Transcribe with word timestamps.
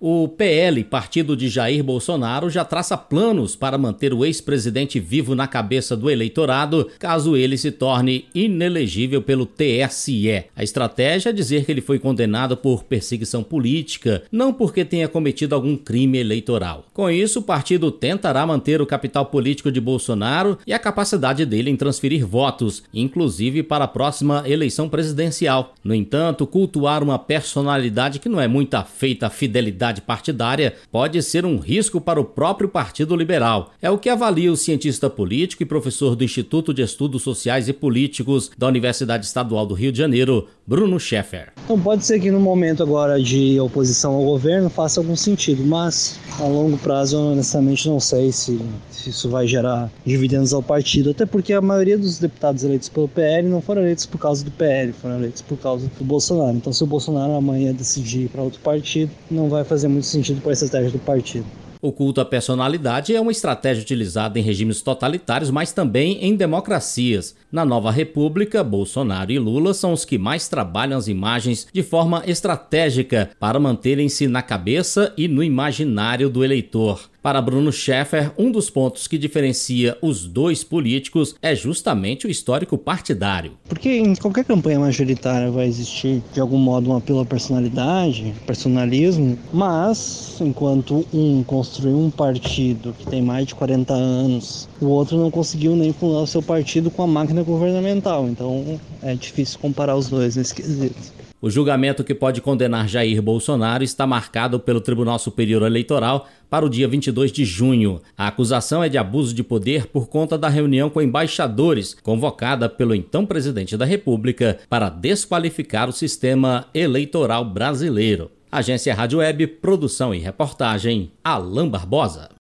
O 0.00 0.28
PL, 0.28 0.84
partido 0.84 1.36
de 1.36 1.48
Jair 1.48 1.82
Bolsonaro, 1.82 2.48
já 2.48 2.64
traça 2.64 2.96
planos 2.96 3.56
para 3.56 3.76
manter 3.76 4.14
o 4.14 4.24
ex-presidente 4.24 5.00
vivo 5.00 5.34
na 5.34 5.48
cabeça 5.48 5.96
do 5.96 6.08
eleitorado, 6.08 6.88
caso 7.00 7.36
ele 7.36 7.56
se 7.56 7.72
torne 7.72 8.26
inelegível 8.32 9.20
pelo 9.20 9.44
TSE. 9.44 10.44
A 10.54 10.62
estratégia 10.62 11.30
é 11.30 11.32
dizer 11.32 11.64
que 11.64 11.72
ele 11.72 11.80
foi 11.80 11.98
condenado 11.98 12.56
por 12.56 12.84
perseguição 12.84 13.42
política, 13.42 14.22
não 14.30 14.52
porque 14.52 14.84
tenha 14.84 15.08
cometido 15.08 15.56
algum 15.56 15.76
crime 15.76 16.18
eleitoral. 16.18 16.86
Com 16.94 17.10
isso, 17.10 17.40
o 17.40 17.42
partido 17.42 17.90
tentará 17.90 18.46
manter 18.46 18.80
o 18.80 18.86
capital 18.86 19.26
político 19.26 19.72
de 19.72 19.80
Bolsonaro 19.80 20.58
e 20.64 20.72
a 20.72 20.78
capacidade 20.78 21.44
dele 21.44 21.70
em 21.70 21.76
transferir 21.76 22.24
votos, 22.24 22.84
inclusive 22.94 23.64
para 23.64 23.86
a 23.86 23.88
próxima 23.88 24.44
eleição 24.46 24.88
presidencial. 24.88 25.74
No 25.82 25.92
entanto, 25.92 26.46
cultuar 26.46 27.02
uma 27.02 27.18
personalidade 27.18 28.20
que 28.20 28.28
não 28.28 28.40
é 28.40 28.46
muito 28.46 28.74
afeita 28.74 29.26
à 29.26 29.30
fidelidade 29.30 29.87
partidária 30.00 30.74
pode 30.92 31.22
ser 31.22 31.44
um 31.44 31.58
risco 31.58 32.00
para 32.00 32.20
o 32.20 32.24
próprio 32.24 32.68
Partido 32.68 33.16
Liberal. 33.16 33.72
É 33.80 33.90
o 33.90 33.98
que 33.98 34.08
avalia 34.08 34.52
o 34.52 34.56
cientista 34.56 35.08
político 35.08 35.62
e 35.62 35.66
professor 35.66 36.14
do 36.14 36.24
Instituto 36.24 36.74
de 36.74 36.82
Estudos 36.82 37.22
Sociais 37.22 37.68
e 37.68 37.72
Políticos 37.72 38.50
da 38.56 38.66
Universidade 38.66 39.26
Estadual 39.26 39.66
do 39.66 39.74
Rio 39.74 39.90
de 39.90 39.98
Janeiro, 39.98 40.46
Bruno 40.66 41.00
Scheffer. 41.00 41.52
Então 41.64 41.80
pode 41.80 42.04
ser 42.04 42.20
que 42.20 42.30
no 42.30 42.40
momento 42.40 42.82
agora 42.82 43.20
de 43.20 43.58
oposição 43.60 44.14
ao 44.14 44.24
governo 44.24 44.68
faça 44.68 45.00
algum 45.00 45.16
sentido, 45.16 45.64
mas 45.64 46.18
a 46.38 46.44
longo 46.44 46.76
prazo 46.78 47.16
eu 47.16 47.20
honestamente 47.32 47.88
não 47.88 47.98
sei 47.98 48.30
se, 48.32 48.60
se 48.90 49.10
isso 49.10 49.28
vai 49.28 49.46
gerar 49.46 49.90
dividendos 50.04 50.52
ao 50.52 50.62
partido, 50.62 51.10
até 51.10 51.24
porque 51.26 51.52
a 51.52 51.60
maioria 51.60 51.96
dos 51.98 52.18
deputados 52.18 52.64
eleitos 52.64 52.88
pelo 52.88 53.08
PL 53.08 53.48
não 53.48 53.60
foram 53.60 53.82
eleitos 53.82 54.06
por 54.06 54.18
causa 54.18 54.44
do 54.44 54.50
PL, 54.50 54.92
foram 54.92 55.16
eleitos 55.16 55.42
por 55.42 55.56
causa 55.58 55.90
do 55.98 56.04
Bolsonaro. 56.04 56.56
Então 56.56 56.72
se 56.72 56.82
o 56.84 56.86
Bolsonaro 56.86 57.32
amanhã 57.34 57.72
decidir 57.72 58.24
ir 58.24 58.28
para 58.28 58.42
outro 58.42 58.60
partido, 58.60 59.10
não 59.30 59.48
vai 59.48 59.64
fazer 59.78 59.88
muito 59.88 60.06
sentido 60.06 60.40
para 60.40 60.50
a 60.50 60.54
estratégia 60.54 60.90
do 60.90 60.98
partido. 60.98 61.46
O 61.80 61.92
culto 61.92 62.20
à 62.20 62.24
personalidade 62.24 63.14
é 63.14 63.20
uma 63.20 63.30
estratégia 63.30 63.82
utilizada 63.82 64.36
em 64.36 64.42
regimes 64.42 64.82
totalitários, 64.82 65.48
mas 65.48 65.70
também 65.70 66.18
em 66.20 66.34
democracias. 66.34 67.36
Na 67.52 67.64
nova 67.64 67.92
república, 67.92 68.64
Bolsonaro 68.64 69.30
e 69.30 69.38
Lula 69.38 69.72
são 69.72 69.92
os 69.92 70.04
que 70.04 70.18
mais 70.18 70.48
trabalham 70.48 70.98
as 70.98 71.06
imagens 71.06 71.68
de 71.72 71.84
forma 71.84 72.24
estratégica 72.26 73.30
para 73.38 73.60
manterem-se 73.60 74.26
na 74.26 74.42
cabeça 74.42 75.14
e 75.16 75.28
no 75.28 75.42
imaginário 75.42 76.28
do 76.28 76.44
eleitor. 76.44 77.08
Para 77.22 77.42
Bruno 77.42 77.70
Scheffer, 77.70 78.32
um 78.36 78.50
dos 78.50 78.70
pontos 78.70 79.06
que 79.06 79.18
diferencia 79.18 79.96
os 80.00 80.24
dois 80.24 80.64
políticos 80.64 81.36
é 81.40 81.54
justamente 81.54 82.26
o 82.26 82.30
histórico 82.30 82.76
partidário. 82.76 83.52
Porque 83.68 83.90
em 83.90 84.14
qualquer 84.14 84.46
campanha 84.46 84.80
majoritária 84.80 85.50
vai 85.50 85.66
existir, 85.66 86.22
de 86.32 86.40
algum 86.40 86.56
modo, 86.56 86.90
um 86.90 86.96
apelo 86.96 87.20
à 87.20 87.26
personalidade, 87.26 88.34
personalismo, 88.46 89.38
mas 89.52 90.36
enquanto 90.40 91.04
um 91.12 91.44
construiu 91.44 91.98
um 91.98 92.10
partido 92.10 92.94
que 92.98 93.06
tem 93.06 93.20
mais 93.20 93.46
de 93.46 93.54
40 93.54 93.92
anos, 93.92 94.68
o 94.80 94.86
outro 94.86 95.18
não 95.18 95.30
conseguiu 95.30 95.76
nem 95.76 95.92
fundar 95.92 96.22
o 96.22 96.26
seu 96.26 96.42
partido 96.42 96.90
com 96.90 97.02
a 97.02 97.06
máquina 97.06 97.42
governamental. 97.42 98.26
Então 98.26 98.80
é 99.02 99.14
difícil 99.14 99.58
comparar 99.60 99.96
os 99.96 100.08
dois 100.08 100.36
nesse 100.36 100.54
quesito. 100.54 101.27
O 101.40 101.48
julgamento 101.48 102.02
que 102.02 102.14
pode 102.14 102.40
condenar 102.40 102.88
Jair 102.88 103.22
Bolsonaro 103.22 103.84
está 103.84 104.04
marcado 104.04 104.58
pelo 104.58 104.80
Tribunal 104.80 105.20
Superior 105.20 105.62
Eleitoral 105.62 106.26
para 106.50 106.66
o 106.66 106.68
dia 106.68 106.88
22 106.88 107.30
de 107.30 107.44
junho. 107.44 108.00
A 108.16 108.26
acusação 108.26 108.82
é 108.82 108.88
de 108.88 108.98
abuso 108.98 109.32
de 109.32 109.44
poder 109.44 109.86
por 109.86 110.08
conta 110.08 110.36
da 110.36 110.48
reunião 110.48 110.90
com 110.90 111.00
embaixadores, 111.00 111.94
convocada 111.94 112.68
pelo 112.68 112.92
então 112.92 113.24
presidente 113.24 113.76
da 113.76 113.84
República 113.84 114.58
para 114.68 114.88
desqualificar 114.88 115.88
o 115.88 115.92
sistema 115.92 116.66
eleitoral 116.74 117.44
brasileiro. 117.44 118.32
Agência 118.50 118.92
Rádio 118.92 119.20
Web, 119.20 119.46
produção 119.46 120.12
e 120.12 120.18
reportagem, 120.18 121.12
Alain 121.22 121.68
Barbosa. 121.68 122.37